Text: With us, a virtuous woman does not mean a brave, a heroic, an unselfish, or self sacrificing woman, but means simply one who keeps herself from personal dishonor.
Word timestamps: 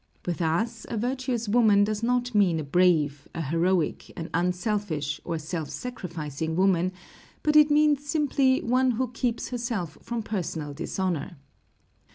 With 0.25 0.41
us, 0.41 0.87
a 0.89 0.97
virtuous 0.97 1.47
woman 1.47 1.83
does 1.83 2.01
not 2.01 2.33
mean 2.33 2.59
a 2.59 2.63
brave, 2.63 3.27
a 3.35 3.41
heroic, 3.43 4.11
an 4.17 4.31
unselfish, 4.33 5.21
or 5.23 5.37
self 5.37 5.69
sacrificing 5.69 6.55
woman, 6.55 6.91
but 7.43 7.55
means 7.69 8.03
simply 8.03 8.61
one 8.63 8.89
who 8.97 9.09
keeps 9.11 9.49
herself 9.49 9.99
from 10.01 10.23
personal 10.23 10.73
dishonor. 10.73 11.37